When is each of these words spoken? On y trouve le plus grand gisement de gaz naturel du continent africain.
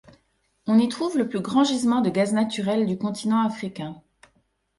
On 0.65 0.79
y 0.79 0.87
trouve 0.89 1.15
le 1.15 1.29
plus 1.29 1.41
grand 1.41 1.63
gisement 1.63 2.01
de 2.01 2.09
gaz 2.09 2.33
naturel 2.33 2.87
du 2.87 2.97
continent 2.97 3.45
africain. 3.45 4.01